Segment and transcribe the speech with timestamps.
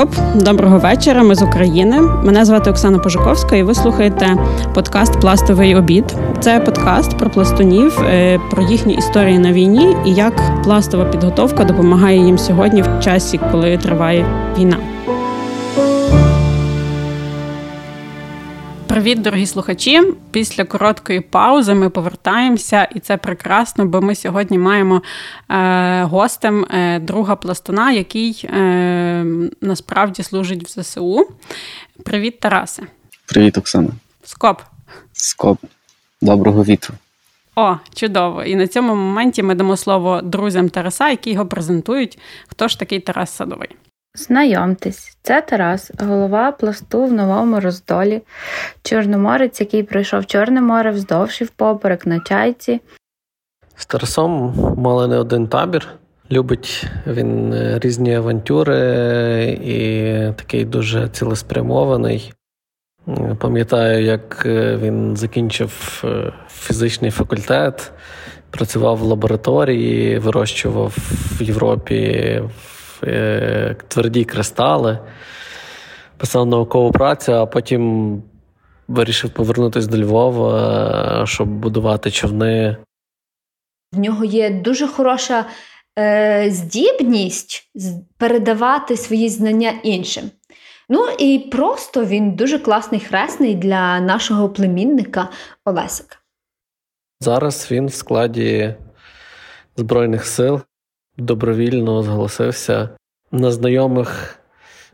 [0.00, 1.22] Скоп, доброго вечора.
[1.22, 2.00] Ми з України.
[2.00, 4.36] Мене звати Оксана Пожуковська, і ви слухаєте
[4.74, 6.16] подкаст Пластовий обід.
[6.40, 12.18] Це подкаст про пластунів, е, про їхні історії на війні і як пластова підготовка допомагає
[12.18, 14.26] їм сьогодні в часі, коли триває
[14.58, 14.76] війна.
[19.00, 20.02] Привіт, дорогі слухачі!
[20.30, 25.02] Після короткої паузи ми повертаємося, і це прекрасно, бо ми сьогодні маємо
[25.50, 29.24] е, гостем е, друга пластуна, який е,
[29.60, 31.28] насправді служить в ЗСУ.
[32.04, 32.82] Привіт, Тарасе.
[33.26, 33.90] Привіт, Оксана.
[34.24, 34.60] Скоп.
[35.12, 35.58] Скоп.
[36.20, 36.94] Доброго вітру.
[37.56, 38.44] О, чудово!
[38.44, 42.18] І на цьому моменті ми дамо слово друзям Тараса, які його презентують.
[42.48, 43.70] Хто ж такий Тарас Садовий?
[44.14, 48.22] Знайомтесь, це Тарас, голова пласту в новому роздолі,
[48.82, 52.80] чорноморець, який пройшов Чорне море вздовж і впоперек на чайці.
[53.76, 55.88] З Тарасом мали не один табір.
[56.30, 58.78] Любить він е, різні авантюри
[59.64, 62.32] і такий дуже цілеспрямований.
[63.08, 66.04] Е, пам'ятаю, як е, він закінчив
[66.48, 67.92] фізичний факультет,
[68.50, 70.96] працював в лабораторії, вирощував
[71.38, 72.42] в Європі
[73.04, 74.98] Е, тверді кристали,
[76.16, 78.22] писав наукову працю, а потім
[78.88, 82.76] вирішив повернутися до Львова, щоб будувати човни.
[83.92, 85.44] В нього є дуже хороша
[85.98, 87.70] е, здібність
[88.16, 90.30] передавати свої знання іншим.
[90.88, 95.28] Ну і просто він дуже класний хресний для нашого племінника
[95.64, 96.16] Олесика.
[97.20, 98.74] Зараз він в складі
[99.76, 100.60] Збройних сил
[101.20, 102.88] добровільно зголосився
[103.32, 104.38] на знайомих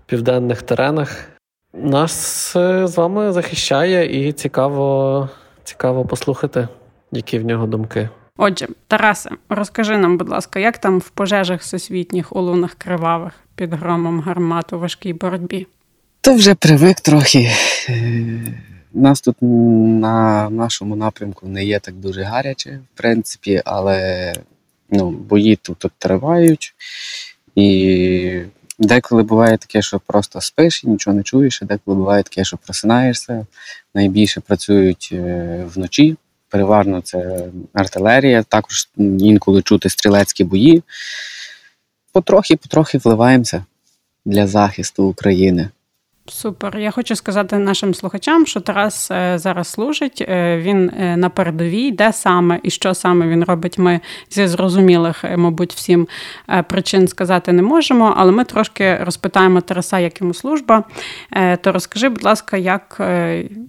[0.07, 1.29] південних теренах.
[1.75, 5.29] Нас е, з вами захищає і цікаво,
[5.65, 6.69] цікаво послухати,
[7.13, 8.09] які в нього думки.
[8.39, 13.75] Отже, Тарасе, розкажи нам, будь ласка, як там в пожежах всесвітніх у лунах кривавих під
[13.75, 15.67] громом гармат у важкій боротьбі?
[16.21, 17.51] То вже привик трохи.
[17.89, 18.61] Е,
[18.93, 24.33] нас тут на нашому напрямку не є так дуже гаряче, в принципі, але
[24.91, 26.75] ну, бої тут, тривають.
[27.55, 28.43] І
[28.79, 32.57] деколи буває таке, що просто спиш і нічого не чуєш, а деколи буває таке, що
[32.57, 33.47] просинаєшся.
[33.95, 36.17] Найбільше працюють е, вночі.
[36.49, 38.89] Переважно це артилерія, також
[39.19, 40.83] інколи чути стрілецькі бої.
[42.13, 43.65] Потрохи-потрохи вливаємося
[44.25, 45.69] для захисту України.
[46.29, 46.79] Супер.
[46.79, 50.25] Я хочу сказати нашим слухачам, що Тарас е, зараз служить.
[50.29, 53.79] Е, він е, на передовій, де саме і що саме він робить.
[53.79, 54.01] Ми
[54.31, 56.09] зі зрозумілих, мабуть, всім
[56.69, 58.15] причин сказати не можемо.
[58.17, 60.85] Але ми трошки розпитаємо Тараса, як йому служба.
[61.61, 63.01] То розкажи, будь ласка, як,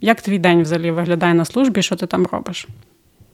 [0.01, 1.81] як твій день взагалі виглядає на службі?
[1.81, 2.67] Що ти там робиш?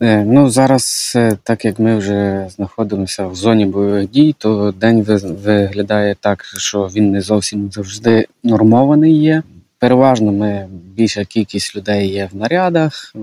[0.02, 5.02] Е, ну, зараз, е, так як ми вже знаходимося в зоні бойових дій, то день
[5.44, 9.44] виглядає так, що він не зовсім завжди нормований є.
[9.80, 13.16] Переважно ми більша кількість людей є в нарядах,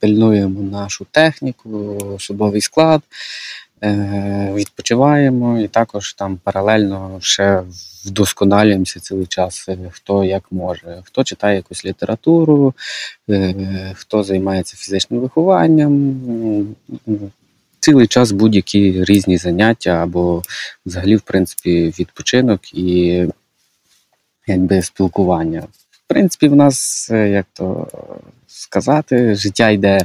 [0.00, 3.02] пильнуємо нашу техніку, особовий склад.
[3.84, 7.62] Е, відпочиваємо і також там паралельно ще
[8.04, 11.02] вдосконалюємося цілий час, е, хто як може.
[11.04, 12.74] Хто читає якусь літературу,
[13.30, 16.16] е, хто займається фізичним вихованням.
[17.80, 20.42] Цілий час будь-які різні заняття або
[20.86, 23.24] взагалі, в принципі, відпочинок і
[24.46, 25.60] якби спілкування.
[25.90, 27.88] В принципі, в нас, як то
[28.46, 30.00] сказати, життя йде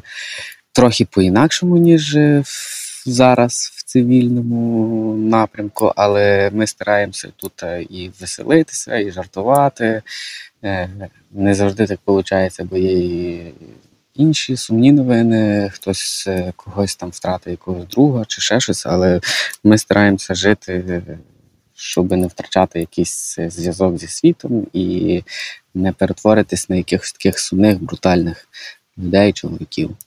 [0.72, 8.98] трохи по-інакшому, ніж в зараз в цивільному напрямку, але ми стараємося тут е, і веселитися,
[8.98, 10.02] і жартувати.
[10.64, 10.90] Е,
[11.32, 13.54] не завжди так виходить, бо є і
[14.16, 19.22] інші сумні новини, хтось е, когось там втратив якогось друга чи ще щось, але
[19.64, 21.04] ми стараємося жити.
[21.76, 25.24] Щоб не втрачати якийсь зв'язок зі світом і
[25.74, 28.48] не перетворитись на якихось таких сумних, брутальних
[28.98, 29.98] людей, чоловіків.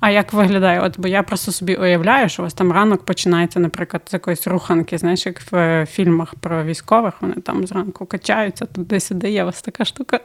[0.00, 0.80] А як виглядає?
[0.80, 4.46] От бо я просто собі уявляю, що у вас там ранок починається, наприклад, з якоїсь
[4.46, 9.46] руханки, знаєш, як в е, фільмах про військових, вони там зранку качаються, туди-сюди є у
[9.46, 10.20] вас така штука.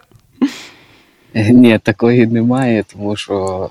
[1.34, 3.70] Ні, такої немає, тому що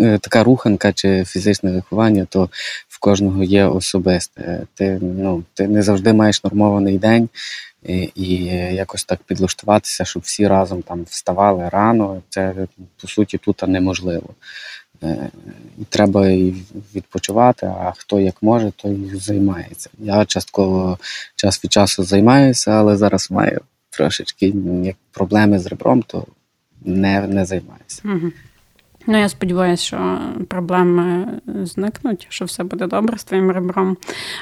[0.00, 2.48] е, така руханка чи фізичне виховання, то
[2.88, 4.62] в кожного є особисте.
[4.74, 7.28] Ти ну, ти не завжди маєш нормований день
[7.82, 8.44] і, і
[8.74, 12.22] якось так підлаштуватися, щоб всі разом там вставали рано.
[12.28, 12.54] Це
[13.02, 14.28] по суті тут неможливо.
[15.02, 15.30] Е,
[15.78, 16.26] і треба
[16.94, 19.90] відпочивати, а хто як може, той займається.
[19.98, 20.98] Я частково
[21.36, 23.60] час від часу займаюся, але зараз маю
[23.90, 26.26] трошечки як проблеми з ребром, то
[26.84, 28.02] не не займаюся.
[28.04, 28.32] Угу.
[29.06, 33.96] Ну, я сподіваюся, що проблеми зникнуть, що все буде добре з твоїм ребром.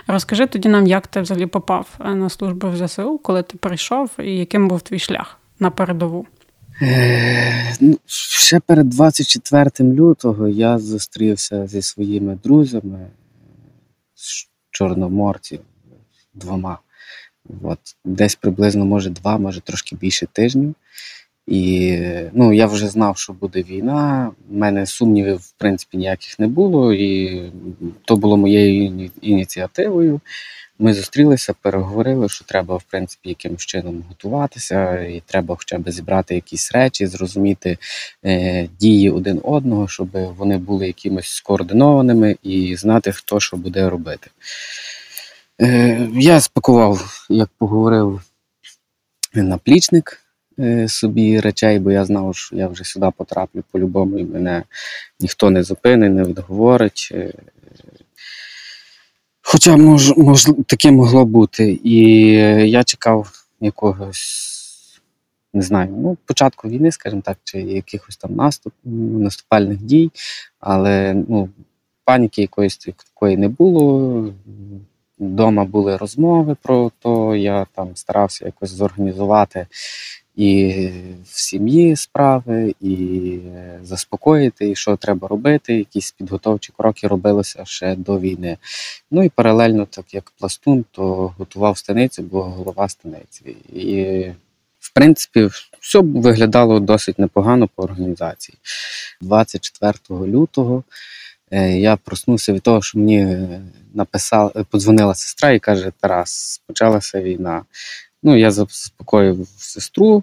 [0.06, 4.36] Розкажи тоді нам, як ти взагалі попав на службу в ЗСУ, коли ти прийшов, і
[4.36, 6.26] яким був твій шлях на передову?
[6.82, 13.10] Е, ну, Ще перед 24 лютого я зустрівся зі своїми друзями
[14.14, 15.60] з чорноморців
[16.34, 16.78] двома.
[17.62, 20.74] От, Десь приблизно, може, два, може трошки більше тижнів.
[21.46, 21.98] І
[22.32, 24.30] ну, я вже знав, що буде війна.
[24.50, 27.42] У мене сумнівів, в принципі, ніяких не було, і
[28.04, 30.20] то було моєю ініціативою.
[30.78, 36.34] Ми зустрілися, переговорили, що треба, в принципі, якимось чином готуватися, і треба хоча б зібрати
[36.34, 37.78] якісь речі, зрозуміти
[38.24, 44.30] е, дії один одного, щоб вони були якимось скоординованими і знати, хто що буде робити.
[45.60, 48.22] Е, Я спакував, як поговорив,
[49.34, 50.23] наплічник.
[50.58, 54.62] Е, собі речей, бо я знав, що я вже сюди потраплю по-любому, і мене
[55.20, 57.08] ніхто не зупинить, не відговорить.
[57.12, 57.32] Е,
[59.42, 61.80] хоча мож, мож, таке могло бути.
[61.84, 62.00] І
[62.70, 65.00] я чекав якогось,
[65.52, 70.10] не знаю, ну, початку війни, скажімо так, чи якихось там наступ, наступальних дій,
[70.60, 71.48] але ну,
[72.04, 74.32] паніки якоїсь такої не було.
[75.18, 79.66] Дома були розмови про то, я там старався якось зорганізувати
[80.36, 80.88] і
[81.24, 83.38] в сім'ї справи, і
[83.82, 85.74] заспокоїти, і що треба робити.
[85.74, 88.56] Якісь підготовчі кроки робилися ще до війни.
[89.10, 93.56] Ну і паралельно, так як пластун, то готував станицю, бо голова станиці.
[93.72, 94.24] І
[94.78, 95.48] в принципі,
[95.80, 98.58] все виглядало досить непогано по організації.
[99.20, 100.84] 24 лютого
[101.50, 103.48] е, я проснувся від того, що мені
[103.94, 107.62] написала, подзвонила сестра і каже: Тарас, почалася війна.
[108.24, 110.22] Ну, я заспокоїв сестру.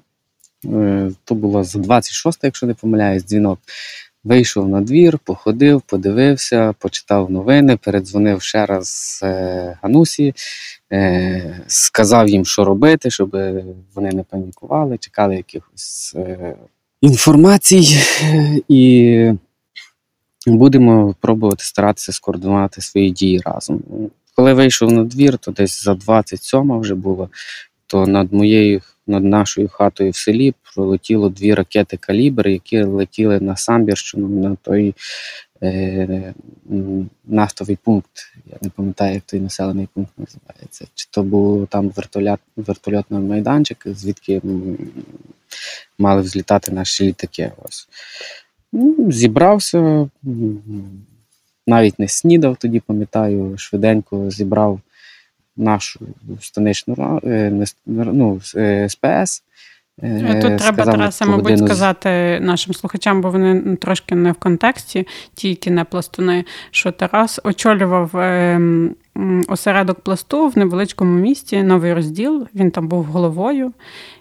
[0.66, 3.60] Е, то було за 26, якщо не помиляюсь, дзвінок.
[4.24, 10.34] Вийшов на двір, походив, подивився, почитав новини, передзвонив ще раз е, Ганусі,
[10.92, 13.38] е, сказав їм, що робити, щоб
[13.96, 16.16] вони не панікували, чекали якихось
[17.02, 17.98] інформацій.
[18.68, 19.32] І
[20.48, 23.84] будемо пробувати старатися скоординувати свої дії разом.
[24.36, 27.30] Коли вийшов на двір, то десь за 27 вже було
[27.92, 33.56] то над моєю над нашою хатою в селі пролетіло дві ракети калібр, які летіли на
[33.56, 34.96] Самбірщину, на той
[35.64, 36.34] е,
[37.26, 38.34] нафтовий пункт.
[38.52, 40.86] Я не пам'ятаю, як той населений пункт називається.
[40.96, 44.42] Чи то був там вертольот, вертольотний майданчик, звідки
[45.98, 47.52] мали взлітати наші літаки.
[47.64, 47.88] Ось.
[48.74, 50.10] Ну, Зібрався,
[51.68, 54.80] навіть не снідав тоді, пам'ятаю, швиденько зібрав
[55.58, 56.00] нашу
[56.42, 58.40] станичну е, ну,
[58.88, 59.44] СПС.
[60.04, 65.08] Е, е, тут треба Тараса, мабуть, сказати нашим слухачам, бо вони трошки не в контексті,
[65.34, 68.16] тільки не пластуни, що Тарас очолював
[69.48, 72.48] осередок пласту в невеличкому місті, новий розділ.
[72.56, 73.74] Він там був головою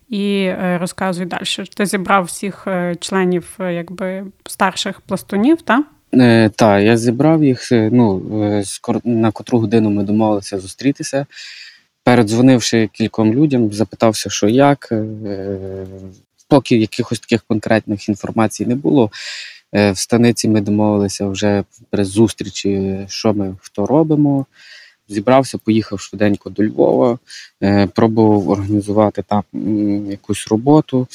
[0.08, 1.42] і розказує далі.
[1.76, 2.66] Ти зібрав всіх
[3.00, 5.84] членів якби старших пластунів, так?
[6.14, 7.72] Е, Так, я зібрав їх.
[7.72, 8.64] Е, ну, е,
[9.04, 11.26] на котру годину ми домовилися зустрітися.
[12.04, 14.88] Передзвонивши кільком людям, запитався, що як.
[14.92, 15.86] Е,
[16.48, 19.10] поки якихось таких конкретних інформацій не було.
[19.72, 24.46] В станиці ми домовилися вже при зустрічі, що ми хто робимо.
[25.08, 27.18] Зібрався, поїхав швиденько до Львова,
[27.94, 29.42] пробував організувати там
[30.10, 31.06] якусь роботу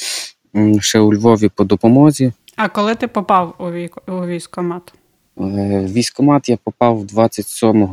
[0.80, 2.32] ще у Львові по допомозі.
[2.56, 3.98] А коли ти попав у військ...
[4.08, 4.94] у військкомат?
[5.38, 7.88] Е, в військкомат я попав 27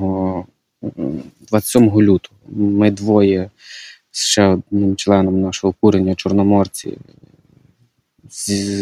[1.41, 2.35] 27 лютого.
[2.49, 3.49] Ми двоє
[4.11, 6.97] з ще одним членом нашого курення Чорноморці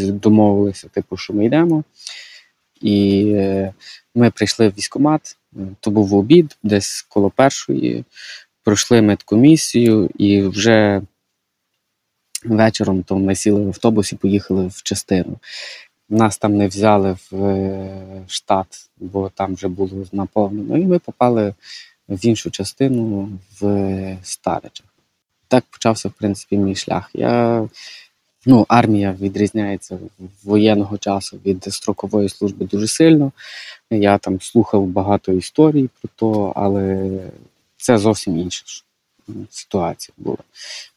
[0.07, 1.83] домовилися, типу, що ми йдемо.
[2.81, 3.73] І е,
[4.15, 5.37] ми прийшли в військкомат,
[5.79, 8.03] то був обід, десь коло першої.
[8.63, 11.01] Пройшли медкомісію і вже
[12.45, 15.39] вечором то ми сіли в автобус і поїхали в частину.
[16.09, 20.77] Нас там не взяли в е, штат, бо там вже було наповнено.
[20.77, 21.53] І ми попали
[22.09, 23.29] в іншу частину
[23.59, 24.85] в Старичах.
[25.47, 27.09] Так почався, в принципі, мій шлях.
[27.13, 27.67] Я,
[28.45, 29.99] ну, Армія відрізняється
[30.43, 33.31] воєнного часу від строкової служби дуже сильно.
[33.91, 37.11] Я там слухав багато історій про то, але
[37.77, 38.63] це зовсім інше
[39.49, 40.37] ситуація була.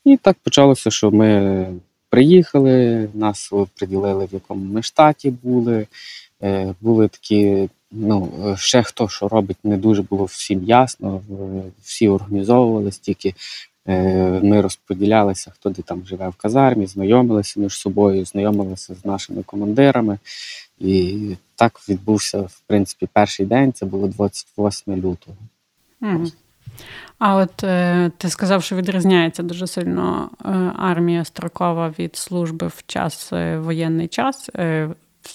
[0.04, 1.66] І так почалося, що ми
[2.08, 5.86] приїхали, нас приділили, в якому ми штаті були.
[6.44, 11.22] Е, були такі, ну, ще хто що робить, не дуже було всім ясно.
[11.82, 13.34] Всі організовувалися, тільки
[13.86, 19.42] е, ми розподілялися, хто де там живе в казармі, знайомилися між собою, знайомилися з нашими
[19.42, 20.18] командирами.
[20.78, 25.36] І так відбувся, в принципі, перший день, це було 28 лютого.
[26.02, 26.26] Угу.
[27.18, 32.82] А от е, ти сказав, що відрізняється дуже сильно е, армія строкова від служби в
[32.86, 34.50] час е, воєнний час.
[34.56, 34.88] Е,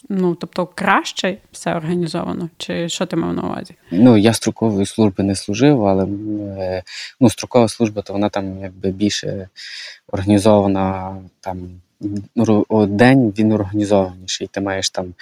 [0.10, 3.75] ну, тобто краще все організовано, чи що ти мав на увазі?
[3.91, 6.84] Ну, я строкової служби не служив, але е,
[7.19, 9.50] ну, строкова служба, то вона там якби більше
[10.12, 11.69] організована там
[12.88, 14.48] день він організованіший.
[14.48, 15.13] Ти маєш там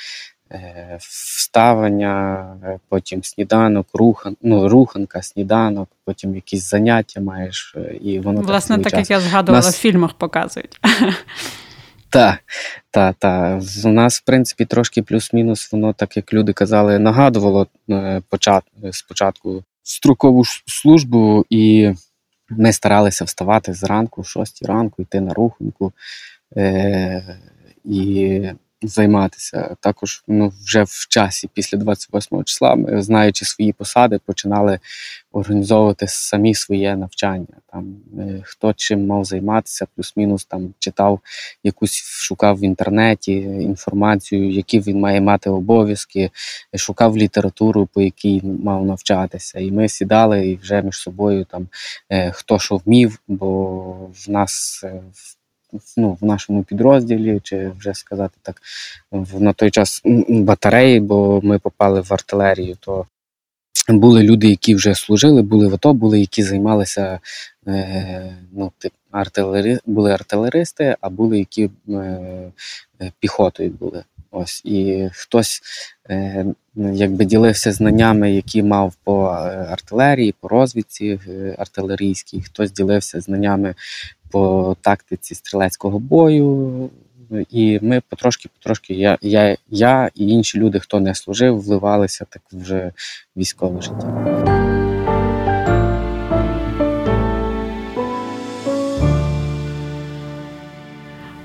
[1.00, 7.76] вставання, е, потім сніданок, рухан, ну, руханка, сніданок, потім якісь заняття маєш.
[7.78, 9.78] Е, і воно Власне, так, так як я згадувала, Нас...
[9.78, 10.80] в фільмах показують.
[12.10, 12.40] Так,
[12.92, 13.62] так, так.
[13.86, 17.68] У нас, в принципі, трошки плюс-мінус, воно, так як люди казали, нагадувало
[18.92, 21.94] спочатку строкову службу, і
[22.50, 25.94] ми старалися вставати зранку, в 6 ранку, йти на руханку.
[26.58, 27.38] Е-
[27.84, 28.42] і
[28.82, 29.76] займатися.
[29.80, 34.80] Також ну, вже в часі, після 28 числа, ми, знаючи свої посади, починали
[35.32, 37.48] організовувати самі своє навчання.
[37.72, 41.20] Там е, Хто чим мав займатися, плюс-мінус там читав
[41.64, 46.32] якусь, шукав в інтернеті інформацію, які він має мати обов'язки,
[46.76, 49.60] шукав літературу, по якій мав навчатися.
[49.60, 51.68] І ми сідали і вже між собою там
[52.12, 55.37] е, хто що вмів, бо в нас е, в
[55.98, 58.62] ну, в нашому підрозділі, чи вже сказати так,
[59.34, 63.06] на той час батареї, бо ми попали в артилерію, то
[63.90, 67.20] були люди, які вже служили, були в АТО, були, які займалися
[67.68, 68.72] е, ну,
[69.12, 71.94] артилери, були артилеристи, а були які е,
[73.02, 74.04] е піхотою були.
[74.32, 75.62] Ось І хтось
[76.10, 76.46] е,
[76.76, 79.34] якби ділився знаннями, які мав по е,
[79.70, 83.76] артилерії, по розвідці е, артилерійській, хтось ділився знаннями
[84.32, 86.90] по тактиці стрілецького бою.
[87.50, 92.92] І ми потрошки-потрошки, я я, я і інші люди, хто не служив, вливалися так вже
[93.36, 94.34] в військове життя.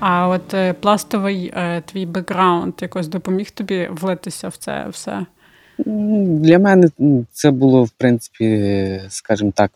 [0.05, 5.27] А от е, пластовий е, твій бекграунд якось допоміг тобі влитися в це все?
[6.27, 6.89] Для мене
[7.33, 9.71] це було, в принципі, скажімо так,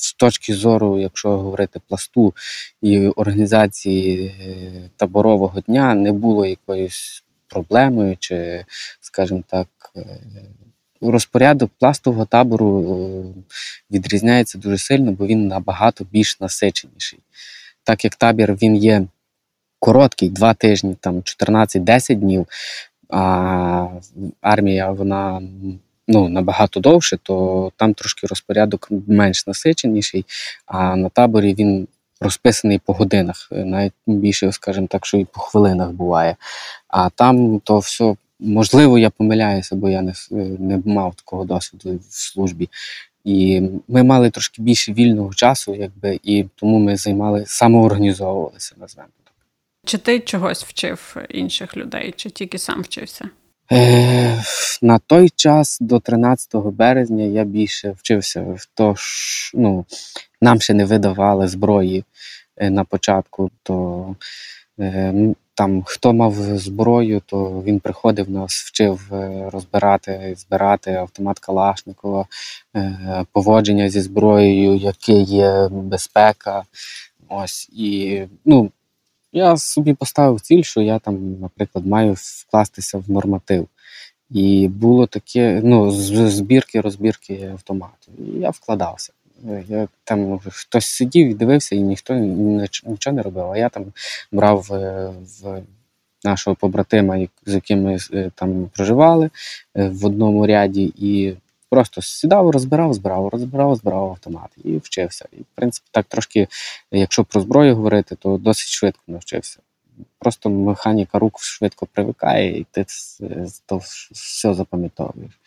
[0.00, 2.34] з точки зору, якщо говорити пласту
[2.82, 8.64] і організації е, таборового дня, не було якоюсь проблемою, чи,
[9.00, 10.04] скажімо так, е,
[11.00, 13.40] розпорядок пластового табору е,
[13.90, 17.18] відрізняється дуже сильно, бо він набагато більш насиченіший.
[17.84, 19.06] Так як табір він є
[19.78, 22.46] короткий, два тижні, там 14-10 днів,
[23.08, 23.86] а
[24.40, 25.42] армія вона
[26.10, 30.24] ну, набагато довше, то там трошки розпорядок менш насиченіший,
[30.66, 31.88] а на таборі він
[32.20, 36.36] розписаний по годинах, навіть більше, скажімо так, що і по хвилинах буває.
[36.88, 38.16] А там то все.
[38.40, 40.14] Можливо, я помиляюся, бо я не
[40.58, 42.68] не мав такого досвіду в службі.
[43.24, 49.32] І ми мали трошки більше вільного часу, якби, і тому ми займали самоорганізовувалися, назвемо так.
[49.84, 53.28] Чи ти чогось вчив інших людей, чи тільки сам вчився?
[53.72, 54.42] Е,
[54.82, 59.84] На той час, до 13 березня, я більше вчився в то, що ну,
[60.40, 62.04] нам ще не видавали зброї
[62.56, 63.50] е, на початку.
[63.62, 64.16] то
[64.80, 65.14] е,
[65.54, 69.00] там Хто мав зброю, то він приходив нас, вчив
[69.52, 72.26] розбирати, збирати автомат Калашникова,
[73.32, 76.62] поводження зі зброєю, яке є безпека.
[77.28, 78.70] Ось і ну,
[79.32, 83.68] я собі поставив ціль, що я там, наприклад, маю вкластися в норматив.
[84.30, 88.12] І було таке, ну, збірки, розбірки автомату.
[88.18, 89.12] І я вкладався.
[89.68, 93.50] Я там Хтось сидів і дивився, і ніхто нічого не робив.
[93.50, 93.84] А я там
[94.32, 95.10] брав е,
[95.42, 95.62] в
[96.24, 99.30] нашого побратима, з яким ми е, там проживали
[99.76, 101.34] е, в одному ряді, і
[101.70, 105.28] просто сідав, розбирав, збирав, розбирав, збирав автомат і вчився.
[105.32, 106.48] І в принципі, так трошки,
[106.92, 109.58] якщо про зброю говорити, то досить швидко навчився.
[110.18, 112.84] Просто механіка рук швидко привикає, і ти
[113.66, 113.76] то
[114.12, 115.40] все запам'ятовуєш.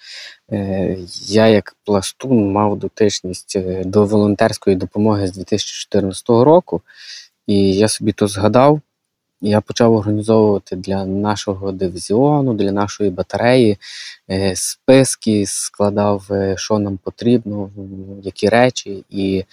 [0.52, 6.82] Е, я, як пластун, мав дотичність е, до волонтерської допомоги з 2014 року,
[7.48, 8.82] і я собі то згадав.
[9.46, 13.78] Я почав організовувати для нашого дивізіону, для нашої батареї
[14.30, 17.70] е, списки, складав, е, що нам потрібно,
[18.24, 19.06] які речі.
[19.10, 19.46] І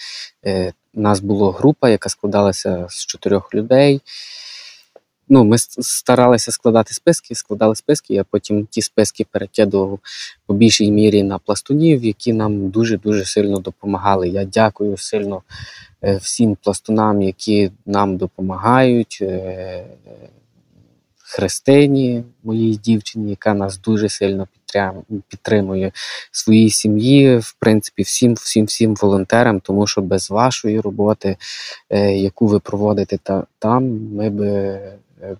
[0.47, 4.01] е, у нас була група, яка складалася з чотирьох людей.
[5.33, 9.99] Ну, Ми старалися складати списки, складали списки, а потім ті списки перекидував
[10.47, 14.29] по більшій мірі на пластунів, які нам дуже-дуже сильно допомагали.
[14.29, 15.43] Я дякую сильно
[16.05, 19.19] Е, всім пластунам, які нам допомагають.
[19.23, 19.85] Е,
[21.17, 24.49] Христині, моїй дівчині, яка нас дуже сильно
[25.29, 25.93] підтримує,
[26.33, 31.37] своїй сім'ї, в принципі, всім, всім, всім волонтерам, тому що без вашої роботи,
[31.91, 33.19] е, яку ви проводите
[33.59, 33.85] там,
[34.15, 34.81] ми би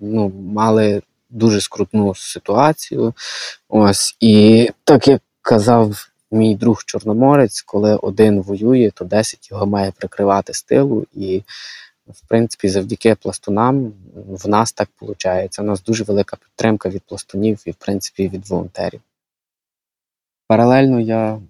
[0.01, 3.15] ну, мали дуже скрутну ситуацію.
[3.69, 9.91] Ось і так як казав мій друг Чорноморець, коли один воює, то 10 його має
[9.91, 11.07] прикривати з тилу.
[11.15, 11.43] І,
[12.09, 15.59] в принципі, завдяки пластунам в нас так виходить.
[15.59, 19.01] У нас дуже велика підтримка від пластунів і, в принципі, від волонтерів.
[20.47, 21.41] Паралельно я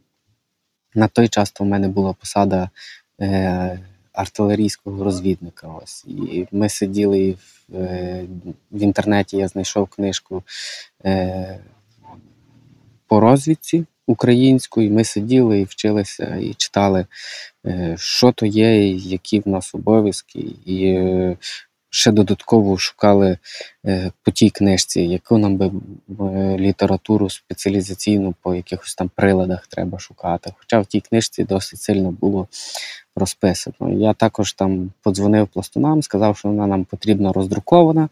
[0.94, 2.70] на той час то в мене була посада
[3.20, 3.80] е,
[4.12, 5.68] артилерійського розвідника.
[5.82, 6.04] Ось.
[6.04, 8.26] І ми сиділи в, е,
[8.70, 10.42] в інтернеті, я знайшов книжку
[11.04, 11.58] е,
[13.06, 14.90] по розвідці українською.
[14.90, 17.06] Ми сиділи і вчилися і читали,
[17.66, 20.38] е, що то є, які в нас обов'язки.
[20.66, 20.98] І
[21.90, 23.38] ще додатково шукали
[23.86, 25.70] е, по тій книжці, яку нам би
[26.58, 30.52] літературу спеціалізаційну по якихось там приладах треба шукати.
[30.58, 32.48] Хоча в тій книжці досить сильно було
[33.16, 33.90] розписано.
[33.90, 38.08] Я також там подзвонив пластунам, сказав, що вона нам потрібна роздрукована,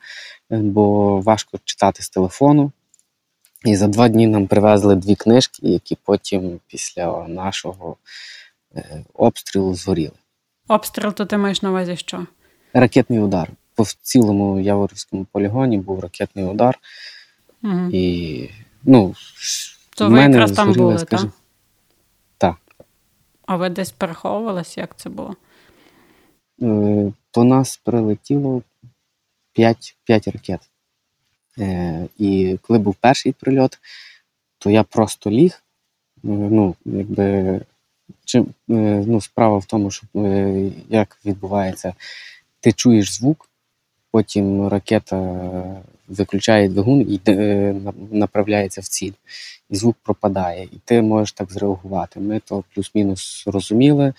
[0.51, 2.73] бо важко читати з телефону.
[3.65, 7.97] І за два дні нам привезли дві книжки, які потім після нашого
[8.77, 10.17] е, обстрілу згоріли.
[10.69, 12.27] Обстріл, то ти маєш на увазі що?
[12.73, 13.51] Ракетний удар.
[13.79, 16.79] По цілому Яворівському полігоні був ракетний удар.
[17.63, 17.91] Угу.
[17.93, 18.51] І
[18.83, 19.15] ну,
[19.97, 21.21] то ви якраз там були, так?
[22.39, 22.57] Так.
[23.47, 24.81] А ви десь переховувалися?
[24.81, 25.37] Як це було?
[26.63, 28.63] Е, по нас прилетіло
[29.53, 30.61] 5, 5 ракет.
[31.59, 33.79] Е, І коли був перший прильот,
[34.59, 35.63] то я просто ліг.
[36.17, 37.61] Е, ну, якби,
[38.25, 40.07] чим, е, ну, Справа в тому, що
[40.89, 41.95] як відбувається,
[42.61, 43.48] ти чуєш звук,
[44.19, 45.17] потім ракета
[46.09, 47.75] виключає двигун і е,
[48.11, 49.13] направляється в ціль,
[49.71, 52.21] і звук пропадає, і ти можеш так зреагувати.
[52.21, 54.13] Ми то плюс-мінус розуміли,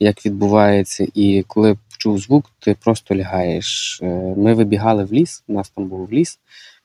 [0.00, 4.00] як відбувається, і коли почув звук, ти просто лягаєш.
[4.02, 6.38] Е, ми вибігали в ліс, у нас там був ліс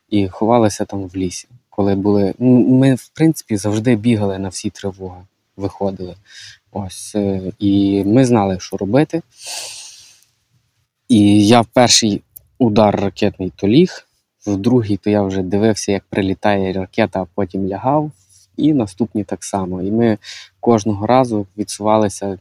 [0.10, 1.48] і ховалися там в лісі.
[1.70, 2.34] Коли були.
[2.40, 5.22] Ми, в принципі, завжди бігали на всі тривоги,
[5.58, 6.16] виходили.
[6.72, 7.16] Ось.
[7.16, 9.22] Е, і ми знали, що робити.
[11.12, 12.22] І я в перший
[12.62, 14.08] удар ракетний то ліг,
[14.48, 18.12] в другий то я вже дивився, як прилітає ракета, а потім лягав.
[18.58, 19.82] І наступні так само.
[19.82, 20.18] І ми
[20.60, 22.38] кожного разу відсувалися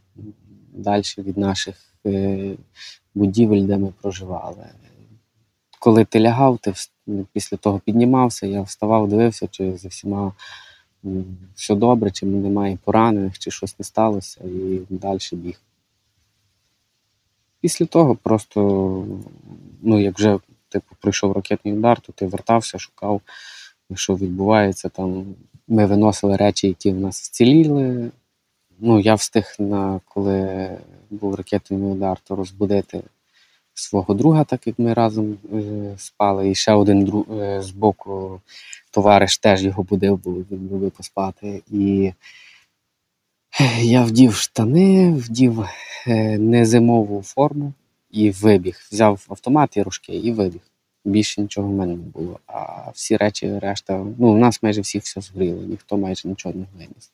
[0.72, 1.74] далі від наших
[2.06, 2.50] е,
[3.14, 4.66] будівель, де ми проживали
[5.80, 6.72] коли ти лягав, ти
[7.33, 10.33] після того піднімався, я вставав, дивився, чи за всіма
[11.54, 15.61] все добре, чи немає поранених, чи щось не сталося, і далі біг.
[17.61, 18.61] Після того просто,
[19.83, 23.20] ну, як вже типу, пройшов ракетний удар, то ти вертався, шукав,
[23.94, 24.88] що відбувається.
[24.88, 25.25] Там
[25.68, 28.11] Ми виносили речі, які в нас вціліли.
[28.79, 30.70] Ну, Я встиг, на, коли
[31.11, 33.03] був ракетний удар, то розбудити
[33.75, 36.51] свого друга, так як ми разом е, спали.
[36.51, 38.40] І ще один друг е, з боку
[38.90, 41.62] товариш теж його будив, бо він любив поспати.
[41.70, 42.12] І
[43.82, 45.64] я вдів штани, вдів
[46.06, 47.72] е, незимову форму
[48.10, 48.80] і вибіг.
[48.92, 50.60] Взяв автомат і рушки і вибіг.
[51.04, 52.40] Більше нічого в мене не було.
[52.46, 56.66] А всі речі, решта, ну, у нас майже всіх все згоріло, ніхто майже нічого не
[56.78, 57.10] виніс.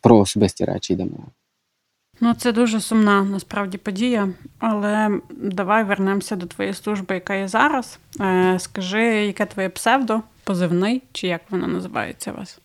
[0.00, 1.16] Про особисті речі йдемо.
[2.20, 4.28] Ну, це дуже сумна насправді подія.
[4.58, 7.98] Але давай вернемося до твоєї служби, яка є зараз.
[8.20, 12.60] Е, Скажи, яке твоє псевдо, позивний, чи як воно називається у вас?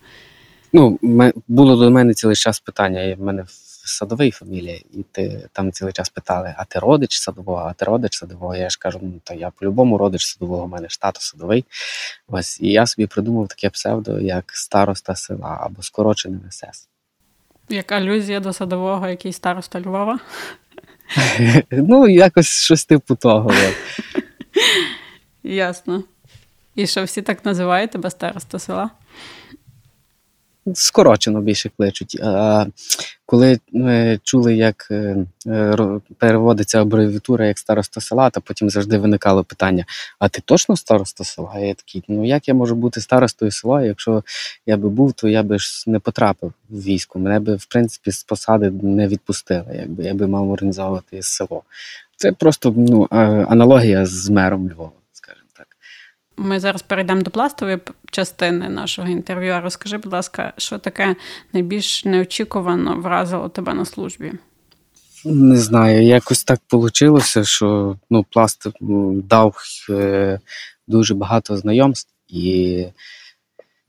[0.74, 1.00] Ну,
[1.48, 3.16] було до мене цілий час питання.
[3.20, 3.46] В мене
[3.90, 8.18] садовий фамілія, і ти там цілий час питали: а ти родич садового, а ти родич
[8.18, 8.56] садового?
[8.56, 11.66] Я ж кажу, ну то я по-любому родич садового, у мене ж тато садовий.
[12.28, 16.88] Ось і я собі придумав таке псевдо, як староста села або скорочене СС.
[17.70, 20.20] Як алюзія до садового, який староста Львова?
[21.72, 23.52] Ну, якось щось типу того.
[25.44, 26.04] Ясно.
[26.76, 28.90] І що всі так називають тебе староста села?
[30.74, 32.20] Скорочено більше кличуть.
[32.24, 32.66] А
[33.26, 35.26] коли ми чули, як е,
[36.18, 39.86] переводиться абревіатура як староста села, то потім завжди виникало питання:
[40.20, 41.60] а ти точно староста села?
[41.60, 43.84] Я такий, ну як я можу бути старостою села?
[43.84, 44.24] Якщо
[44.66, 47.20] я би був, то я би ж не потрапив в військо.
[47.20, 51.64] Мене би, в принципі, з посади не відпустили, якби я би мав організовувати село.
[52.16, 53.08] Це просто ну,
[53.50, 54.99] аналогія з мером Львова.
[56.42, 57.80] Ми зараз перейдемо до пластової
[58.12, 59.52] частини нашого інтерв'ю.
[59.52, 61.16] А Розкажи, будь ласка, що таке
[61.54, 64.32] найбільш неочікувано вразило тебе на службі?
[65.26, 68.68] Не знаю, якось так вийшло, що ну, пласт
[69.30, 69.56] дав
[69.90, 70.40] е,
[70.88, 72.86] дуже багато знайомств і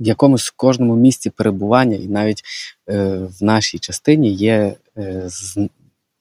[0.00, 2.42] в якомусь кожному місці перебування, і навіть
[2.88, 5.68] е, в нашій частині є е, з,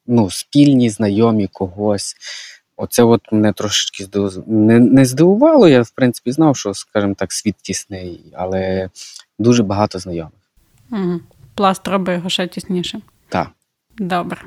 [0.08, 2.16] ну, спільні знайомі когось.
[2.82, 4.44] Оце от мене трошечки здивувало.
[4.48, 8.90] Не, не здивувало, я в принципі знав, що, скажімо так, світ тісний, але
[9.40, 10.34] дуже багато знайомих.
[10.92, 11.20] Угу.
[11.56, 13.02] Пласт робить його ще тіснішим.
[13.30, 13.48] Так.
[13.98, 14.42] Добре.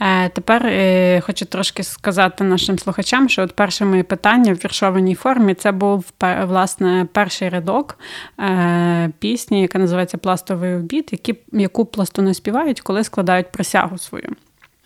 [0.00, 5.14] Е, Тепер е, хочу трошки сказати нашим слухачам, що от перше моє питання в віршованій
[5.14, 6.04] формі це був
[6.42, 7.98] власне перший рядок
[8.40, 14.36] е, пісні, яка називається Пластовий обід, які, яку пластуни співають, коли складають присягу свою.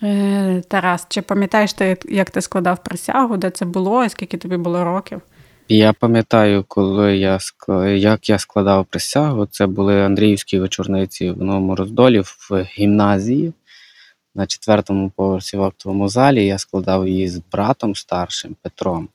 [0.03, 4.57] Е, Тарас, чи пам'ятаєш ти, як ти складав присягу, де це було, і скільки тобі
[4.57, 5.21] було років?
[5.69, 7.39] Я пам'ятаю, коли я
[7.95, 13.53] як я складав присягу, це були Андріївські вечорниці в Новому Роздолі в гімназії
[14.35, 16.45] на четвертому поверсі в актовому залі.
[16.45, 19.09] Я складав її з братом старшим Петром.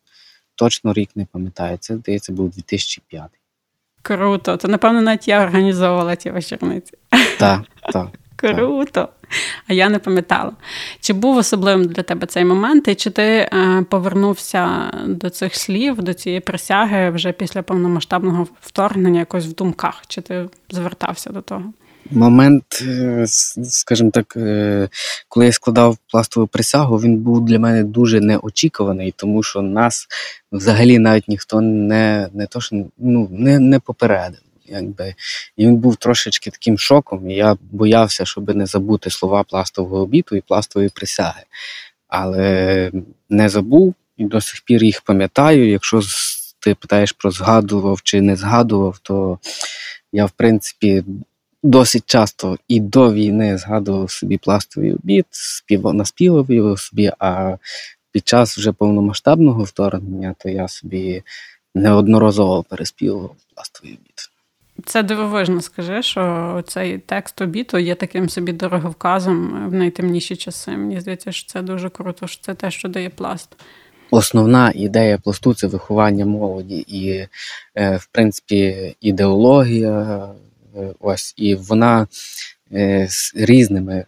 [0.54, 3.22] Точно рік не пам'ятаю, це здається, був 2005.
[4.02, 4.56] Круто.
[4.56, 6.92] То, напевно, навіть я організовувала ті вечорниці.
[7.38, 7.60] Так,
[7.92, 8.08] так.
[8.40, 9.08] Круто.
[9.68, 10.52] А я не пам'ятала.
[11.00, 16.02] Чи був особливим для тебе цей момент, і чи ти е, повернувся до цих слів,
[16.02, 20.02] до цієї присяги вже після повномасштабного вторгнення якось в думках?
[20.08, 21.72] Чи ти звертався до того?
[22.10, 23.24] Момент, е,
[23.64, 24.88] скажімо так, е,
[25.28, 30.06] коли я складав пластову присягу, він був для мене дуже неочікуваний, тому що нас
[30.52, 34.40] взагалі навіть ніхто не не то, що ну, не, не попередив.
[34.70, 35.14] Якби.
[35.56, 37.30] І він був трошечки таким шоком.
[37.30, 41.42] і Я боявся, щоб не забути слова пластового обіду і пластової присяги.
[42.08, 42.90] Але
[43.30, 45.70] не забув і до сих пір їх пам'ятаю.
[45.70, 46.00] Якщо
[46.60, 49.38] ти питаєш про згадував чи не згадував, то
[50.12, 51.04] я, в принципі,
[51.62, 55.94] досить часто і до війни згадував собі пластовий обід, спів...
[55.94, 57.56] наспівав його собі, а
[58.12, 61.22] під час вже повномасштабного вторгнення, то я собі
[61.74, 64.30] неодноразово переспівував пластовий обід.
[64.84, 70.70] Це дивовижно, скажи, що цей текст обіду є таким собі дороговказом в найтемніші часи.
[70.70, 73.56] Мені здається, що це дуже круто, що це те, що дає пласт.
[74.10, 77.26] Основна ідея пласту це виховання молоді, і,
[77.74, 80.28] е, в принципі, ідеологія,
[80.76, 82.06] е, ось, і вона
[82.72, 84.04] е, з різними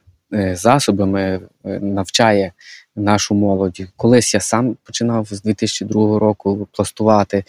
[0.52, 2.52] засобами навчає
[2.96, 3.80] нашу молодь.
[3.96, 7.44] Колись я сам починав з 2002 року пластувати,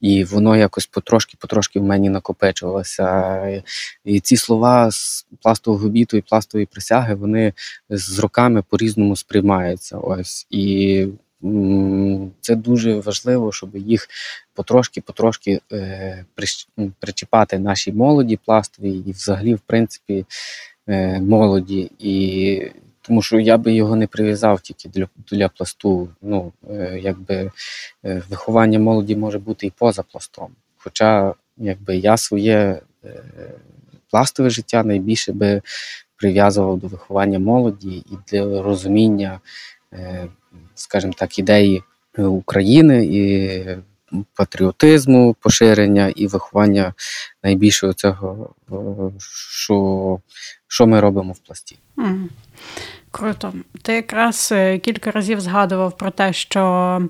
[0.00, 3.62] і воно якось потрошки-потрошки в мені накопичувалося.
[4.04, 7.52] І ці слова з пластового біту і пластової присяги вони
[7.88, 9.98] з роками по-різному сприймаються.
[9.98, 11.06] Ось і
[12.40, 14.08] це дуже важливо, щоб їх
[14.56, 16.24] потрошки-потрошки е,
[16.98, 20.26] причіпати нашій молоді пластовій і взагалі, в принципі,
[20.88, 21.90] е, молоді.
[21.98, 22.70] І
[23.06, 26.08] тому що я би його не прив'язав тільки для для пласту.
[26.22, 27.50] Ну, е, якби
[28.04, 30.48] е, виховання молоді може бути і поза пластом.
[30.76, 33.22] Хоча якби я своє е,
[34.10, 35.62] пластове життя найбільше би
[36.16, 39.40] прив'язував до виховання молоді і для розуміння,
[40.74, 41.82] скажімо так, ідеї
[42.18, 43.60] України і
[44.34, 46.94] патріотизму, поширення і виховання
[47.42, 48.54] найбільшого цього,
[49.66, 50.18] що
[50.68, 51.78] що ми робимо в пласті.
[51.96, 52.28] Mm.
[53.10, 53.52] Круто.
[53.82, 57.02] Ти якраз е, кілька разів згадував про те, що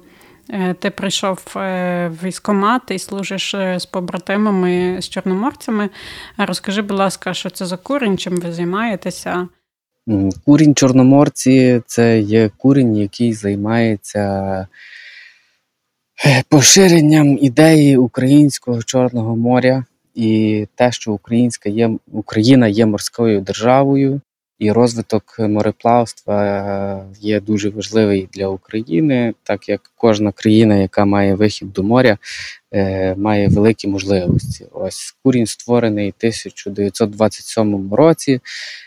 [0.50, 5.88] е, ти прийшов е, в військомат і служиш з побратимами, з чорноморцями.
[6.38, 9.48] Розкажи, будь ласка, що це за курінь, чим ви займаєтеся?
[10.44, 14.66] Курінь Чорноморці це є курінь, який займається
[16.48, 24.20] поширенням ідеї українського Чорного моря і те, що Українська є, Україна є морською державою.
[24.58, 31.34] І розвиток мореплавства е, є дуже важливий для України, так як кожна країна, яка має
[31.34, 32.18] вихід до моря,
[32.72, 34.66] е, має великі можливості.
[34.72, 38.40] Ось курінь створений у 1927 році.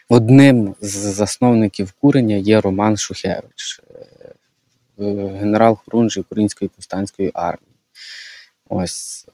[0.10, 4.06] Одним з засновників курення є Роман Шухевич, е,
[5.00, 7.76] генерал Хорунжий Української повстанської армії.
[8.70, 9.28] Ось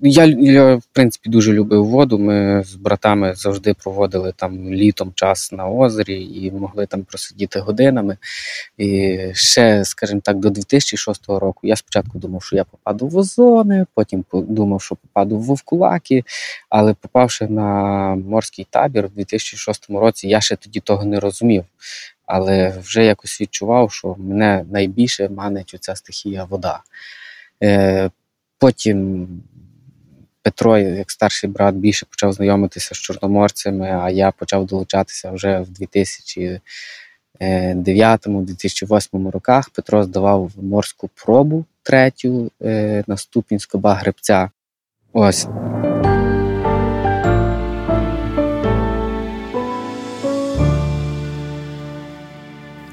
[0.00, 2.18] я, я, в принципі, дуже любив воду.
[2.18, 8.16] Ми з братами завжди проводили там літом час на озері і могли там просидіти годинами.
[8.76, 13.86] І ще, скажімо так, до 2006 року я спочатку думав, що я попаду в озони,
[13.94, 16.24] потім думав, що попаду в Вовкулаки,
[16.68, 17.70] але попавши на
[18.14, 21.64] морський табір у 2006 році, я ще тоді того не розумів.
[22.28, 26.80] Але вже якось відчував, що мене найбільше манить оця стихія вода.
[27.62, 28.10] Е,
[28.58, 29.28] Потім
[30.42, 35.70] Петро, як старший брат, більше почав знайомитися з чорноморцями, а я почав долучатися вже в
[35.70, 36.60] 2000
[37.40, 42.50] 2009-2008 роках Петро здавав морську пробу третю
[43.06, 44.50] на ступінь скоба гребця.
[45.12, 45.46] Ось.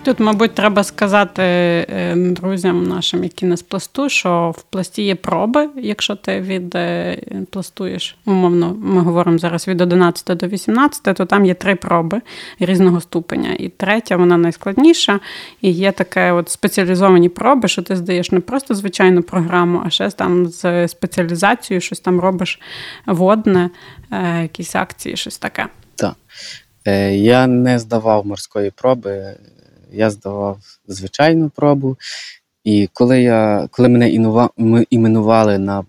[0.05, 5.15] Тут, мабуть, треба сказати е, друзям нашим, які не з пласту, що в пласті є
[5.15, 11.45] проби, якщо ти відпластуєш, е, умовно, ми говоримо зараз від 11 до 18, то там
[11.45, 12.21] є три проби
[12.59, 13.55] різного ступеня.
[13.59, 15.19] І третя, вона найскладніша,
[15.61, 20.09] і є таке от спеціалізовані проби, що ти здаєш не просто звичайну програму, а ще
[20.09, 22.59] там з спеціалізацією, щось там робиш
[23.05, 23.69] водне,
[24.11, 25.67] е, якісь акції, щось таке.
[25.95, 26.15] Так.
[27.11, 29.35] Я не здавав морської проби
[29.95, 31.97] я здавав звичайну пробу.
[32.63, 34.09] І коли я, коли мене
[34.89, 35.85] іменували на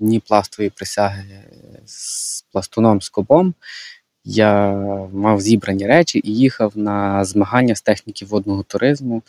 [0.00, 1.24] дні пластової присяги
[1.86, 3.54] з пластуном Скобом,
[4.24, 4.72] я
[5.12, 9.22] мав зібрані речі і їхав на змагання з техніки водного туризму.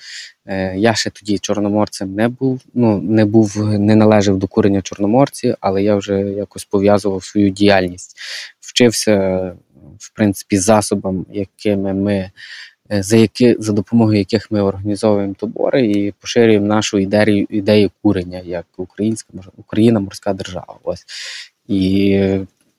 [0.45, 5.55] Е, я ще тоді чорноморцем не був, ну не був, не належав до курення чорноморці,
[5.59, 8.17] але я вже якось пов'язував свою діяльність.
[8.59, 9.17] Вчився,
[9.99, 12.31] в принципі, засобам, якими ми
[13.01, 18.65] за які за допомогою яких ми організовуємо табори і поширюємо нашу ідею ідею курення як
[18.77, 20.75] українська Україна морська держава.
[20.83, 21.05] Ось
[21.67, 22.09] і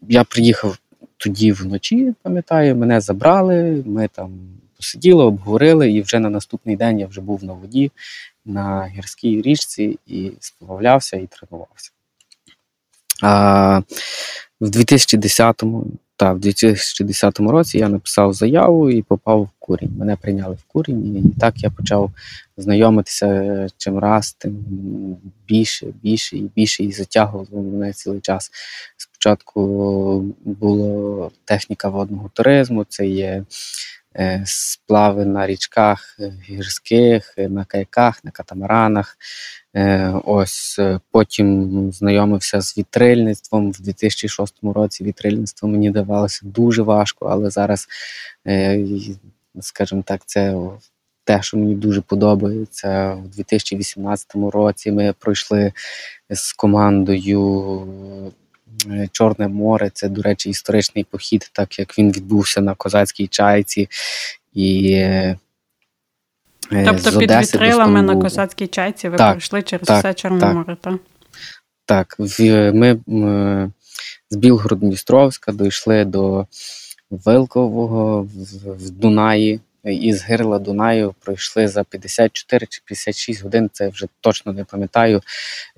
[0.09, 0.79] я приїхав
[1.16, 3.83] тоді вночі, пам'ятаю, мене забрали.
[3.87, 4.31] Ми там
[4.77, 7.90] посиділи, обговорили, і вже на наступний день я вже був на воді
[8.44, 11.90] на гірській річці і сплавлявся і тренувався.
[13.22, 13.79] А
[14.61, 19.92] в 2010-му та в 2010 році я написав заяву і попав в курінь.
[19.98, 22.11] Мене прийняли в курінь, і так я почав
[22.57, 24.64] знайомитися чим раз, тим
[25.48, 28.50] більше, більше і більше і затягував мене цілий час.
[28.96, 33.44] Спочатку була техніка водного туризму, це є е,
[34.44, 39.18] сплави на річках гірських, на каяках, на катамаранах.
[39.77, 45.05] Е, ось е, потім знайомився з вітрильництвом в 2006 році.
[45.05, 47.88] Вітрильництво мені давалося дуже важко, але зараз,
[48.46, 48.87] е,
[49.61, 50.55] скажімо так, це
[51.24, 53.14] те, що мені дуже подобається.
[53.14, 55.72] У 2018 році ми пройшли
[56.31, 58.33] з командою.
[59.12, 63.88] Чорне море це, до речі, історичний похід, так як він відбувся на козацькій чайці,
[64.52, 64.96] і
[66.72, 70.14] Е, тобто з під Одеси вітрилами на косацькій чайці ви так, пройшли через так, все
[70.14, 70.94] Чорноморе, так?
[71.87, 73.00] Так, ми
[74.30, 76.46] з Білгород-Дністровська дійшли до
[77.10, 78.28] Вилкового
[78.66, 79.60] в Дунаї.
[79.85, 85.23] Із гирла Дунаю пройшли за 54 чи 56 годин, це вже точно не пам'ятаю.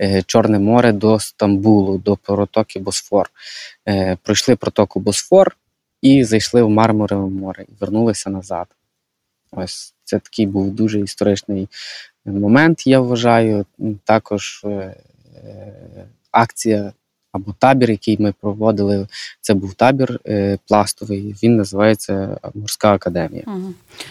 [0.01, 3.31] Е, Чорне море до Стамбулу, до протоки Босфор.
[3.89, 5.57] Е, пройшли протоку Босфор
[6.03, 8.67] і зайшли в Мармурове море і вернулися назад.
[9.51, 11.69] Ось це такий був дуже історичний
[12.25, 13.67] момент, я вважаю.
[14.05, 14.95] Також е,
[16.31, 16.93] акція
[17.37, 19.07] або табір, який ми проводили,
[19.41, 21.37] це був табір е, пластовий.
[21.43, 23.45] Він називається Морська академія.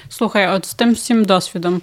[0.10, 1.82] Слухай, от з тим всім досвідом.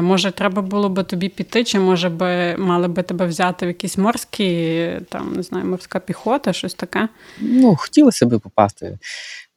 [0.00, 3.98] Може, треба було би тобі піти, чи може би мали би тебе взяти в якісь
[3.98, 7.08] морські, там не знаю, морська піхота, щось таке?
[7.40, 8.98] Ну, хотілося б попасти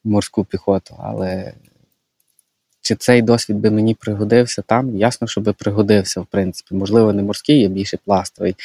[0.04, 1.54] в морську піхоту, але
[2.84, 4.98] чи цей досвід би мені пригодився там?
[4.98, 6.76] Ясно, що би пригодився, в принципі.
[6.76, 8.56] Можливо, не морський, а більше пластовий.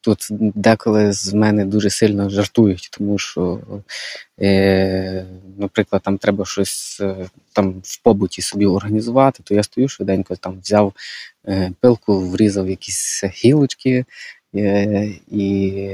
[0.00, 3.60] Тут деколи з мене дуже сильно жартують, тому що,
[4.40, 5.26] е,
[5.58, 7.16] наприклад, там треба щось е,
[7.52, 10.92] там в побуті собі організувати, то я стою швиденько, там взяв
[11.48, 14.04] е, пилку, врізав якісь гілочки,
[15.30, 15.88] і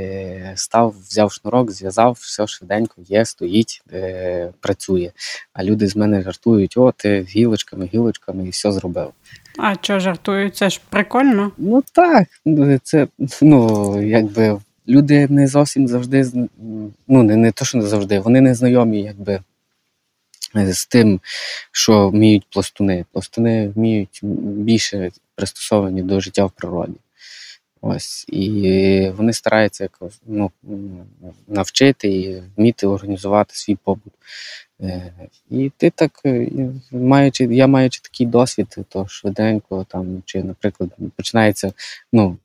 [0.54, 5.10] став, взяв шнурок, зв'язав, все швиденько є, стоїть, е, працює.
[5.52, 9.10] А люди з мене жартують: о, ти гілочками, гілочками і все зробив.
[9.58, 10.56] А що жартують?
[10.56, 11.52] Це ж прикольно?
[11.58, 12.28] Ну так,
[12.82, 13.06] це
[13.42, 16.26] ну якби люди не зовсім завжди
[17.08, 19.40] ну не, не то, що не завжди, вони не знайомі, якби.
[20.54, 21.20] З тим,
[21.72, 23.04] що вміють пластуни.
[23.12, 26.94] Пластуни вміють більше пристосовані до життя в природі.
[27.82, 30.50] Ось і вони стараються якось ну,
[31.48, 34.12] навчити і вміти організувати свій побут.
[34.80, 35.12] Е,
[35.50, 36.48] і ти так, е,
[36.92, 41.72] маючи, я маючи такий досвід, то швиденько там, чи, наприклад, починається
[42.12, 42.36] ну,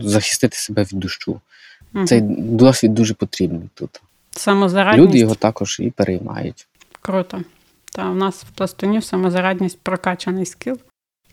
[0.00, 1.40] захистити себе від дощу.
[1.94, 2.06] Угу.
[2.06, 4.00] Цей досвід дуже потрібний тут.
[4.30, 5.08] Самозарадність.
[5.08, 6.66] Люди його також і переймають.
[7.00, 7.42] Круто.
[7.92, 10.78] Та у нас в пластуні самозарадність прокачаний скіл.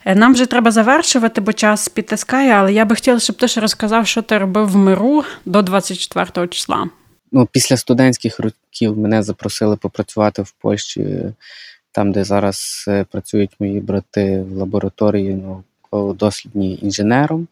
[0.05, 3.61] Е, нам вже треба завершувати, бо час підтискає, але я би хотіла, щоб ти ще
[3.61, 6.89] розказав, що ти робив в миру до 24 числа.
[7.31, 11.05] Ну, Після студентських років мене запросили попрацювати в Польщі
[11.91, 17.47] там, де зараз е, працюють мої брати в лабораторії науково-дослідній інженером.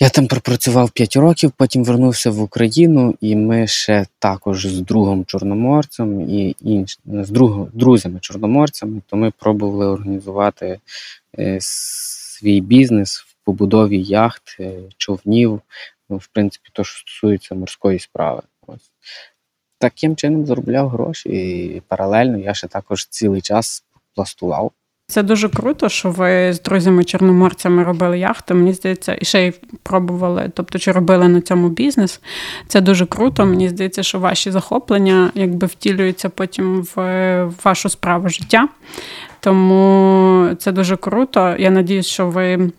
[0.00, 5.24] Я там пропрацював 5 років, потім вернувся в Україну, і ми ще також з другом
[5.24, 6.98] чорноморцем і інш...
[7.06, 7.68] з друг...
[7.72, 10.80] друзями-чорноморцями, то ми пробували організувати
[11.38, 15.60] е, свій бізнес в побудові яхт, е, човнів,
[16.08, 18.42] ну, в принципі, то, що стосується морської справи.
[18.66, 18.90] Ось.
[19.78, 24.72] Таким чином заробляв гроші, і паралельно я ще також цілий час пластував.
[25.06, 28.54] Це дуже круто, що ви з друзями-чорноморцями робили яхти.
[28.54, 32.20] Мені здається, і ще й пробували, тобто чи робили на цьому бізнес.
[32.68, 33.46] Це дуже круто.
[33.46, 38.68] Мені здається, що ваші захоплення якби втілюються потім в вашу справу життя.
[39.40, 41.54] Тому це дуже круто.
[41.58, 42.70] Я надіюсь, що ви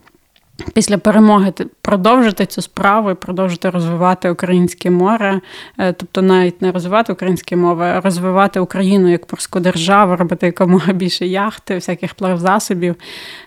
[0.73, 5.41] Після перемоги продовжити цю справу і продовжити розвивати українське море,
[5.77, 10.93] е, тобто навіть не розвивати українські мови, а розвивати Україну як морську державу, робити якомога
[10.93, 12.95] більше яхти, всяких плавзасобів,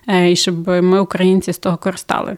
[0.08, 2.36] е, і щоб ми, українці, з того користали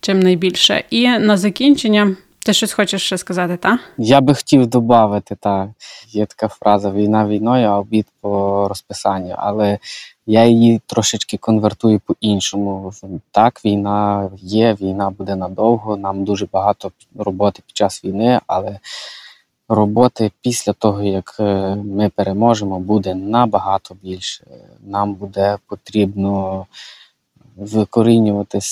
[0.00, 0.84] чим найбільше.
[0.90, 2.16] І на закінчення.
[2.42, 3.80] Ти щось хочеш ще сказати, так?
[3.98, 5.68] Я би хотів додати, так.
[6.08, 9.34] Є така фраза війна війною, а обід по розписанню.
[9.38, 9.78] Але
[10.26, 12.92] я її трошечки конвертую по-іншому.
[13.30, 15.96] Так, війна є, війна буде надовго.
[15.96, 18.78] Нам дуже багато роботи під час війни, але
[19.68, 24.44] роботи після того, як е, ми переможемо, буде набагато більше.
[24.80, 26.66] Нам буде потрібно
[27.56, 28.66] викорінювати з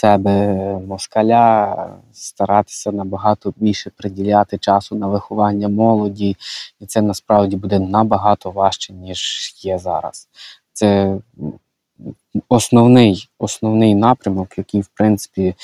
[0.00, 0.54] себе
[0.88, 1.76] москаля,
[2.12, 6.36] старатися набагато більше приділяти часу на виховання молоді,
[6.80, 10.28] і це насправді буде набагато важче, ніж є зараз.
[10.80, 11.16] Це
[12.48, 15.54] основний основний напрямок, який в принципі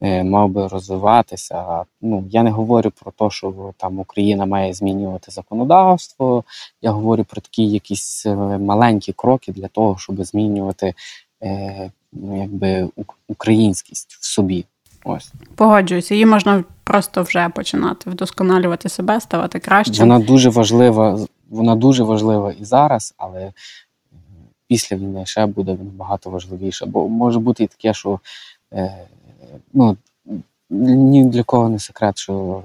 [0.00, 1.84] е, мав би розвиватися.
[2.02, 6.44] Ну я не говорю про те, що там Україна має змінювати законодавство.
[6.82, 10.94] Я говорю про такі якісь е, маленькі кроки для того, щоб змінювати
[11.42, 12.88] е, ну, якби
[13.28, 14.64] українськість в собі.
[15.04, 20.00] Ось погоджуюся, її можна просто вже починати вдосконалювати себе, ставати краще.
[20.00, 21.18] Вона дуже важлива,
[21.50, 23.52] вона дуже важлива і зараз, але
[24.68, 26.86] після війни ще буде набагато важливіше.
[26.86, 28.20] Бо може бути і таке, що
[28.72, 29.06] е,
[29.72, 29.96] ну,
[30.70, 32.62] ні для кого не секрет, що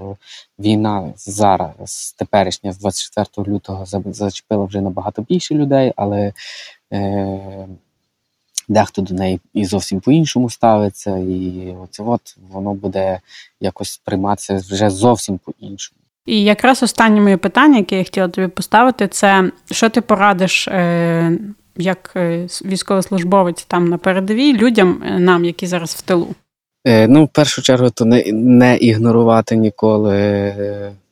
[0.59, 6.33] війна зараз, теперішня, з 24 лютого, зачепила вже набагато більше людей, але
[6.93, 7.67] е,
[8.67, 11.17] дехто до неї і зовсім по-іншому ставиться.
[11.17, 13.19] І оце от воно буде
[13.59, 15.99] якось сприйматися вже зовсім по-іншому.
[16.25, 21.37] І якраз останнє моє питання, яке я хотіла тобі поставити, це що ти порадиш е,
[21.79, 26.35] як е, військовослужбовець там на передовій людям, е, нам, які зараз в тилу?
[26.87, 30.53] Е, ну, в першу чергу, то не, не ігнорувати ніколи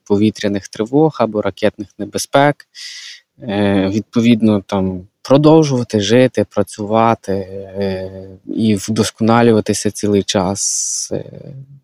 [0.03, 2.55] повітряних тривог або ракетних небезпек.
[3.89, 7.47] Відповідно, там продовжувати жити, працювати
[8.45, 11.11] і вдосконалюватися цілий час.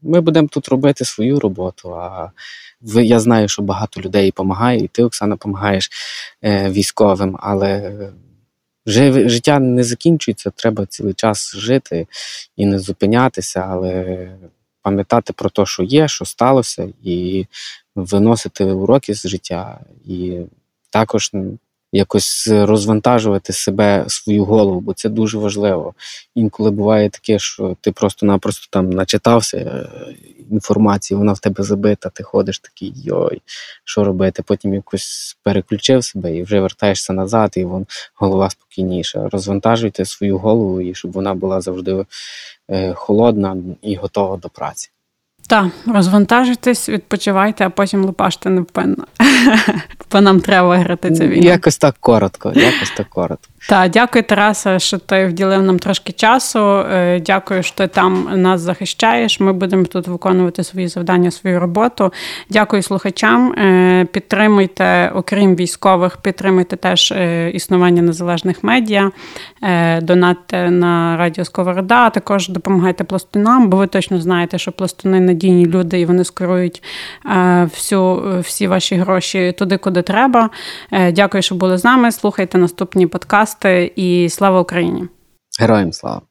[0.01, 1.95] Ми будемо тут робити свою роботу.
[1.95, 2.31] А
[2.81, 5.89] ви я знаю, що багато людей допомагає, і ти, Оксана, допомагаєш
[6.43, 7.93] військовим, але
[8.85, 12.07] життя не закінчується, треба цілий час жити
[12.55, 14.27] і не зупинятися, але
[14.81, 17.45] пам'ятати про те, що є, що сталося, і
[17.95, 20.39] виносити уроки з життя, і
[20.89, 21.31] також
[21.93, 25.93] якось розвантажувати себе, свою голову, бо це дуже важливо.
[26.35, 29.87] Інколи буває таке, що ти просто-напросто там начитався е,
[30.51, 33.41] інформації, вона в тебе забита, ти ходиш такий йой,
[33.83, 34.43] що робити?
[34.43, 39.29] Потім якось переключив себе і вже вертаєшся назад, і вон голова спокійніша.
[39.31, 42.05] Розвантажуйте свою голову, і щоб вона була завжди
[42.69, 44.89] е, холодна і готова до праці.
[45.47, 49.07] Так, розвантажуйтесь, відпочивайте, а потім лопаште невпинно.
[50.13, 51.47] Бо нам треба виграти цю війну.
[51.47, 52.51] Якось так коротко.
[52.55, 53.53] Якось так коротко.
[53.69, 56.59] Так, дякую, Тараса, що ти вділив нам трошки часу.
[56.59, 59.39] Е, дякую, що ти там нас захищаєш.
[59.39, 62.13] Ми будемо тут виконувати свої завдання, свою роботу.
[62.49, 63.51] Дякую слухачам.
[63.51, 69.11] Е, підтримуйте, окрім військових, підтримуйте теж е, існування незалежних медіа,
[70.01, 75.65] донатьте на радіо Сковорода, а також допомагайте пластунам, бо ви точно знаєте, що пластуни надійні
[75.65, 76.83] люди і вони скерують
[77.63, 80.49] всю, всі ваші гроші туди, куди треба.
[81.11, 82.11] Дякую, що були з нами.
[82.11, 85.03] Слухайте наступні подкасти подкасти і слава Україні!
[85.59, 86.21] Героям слава!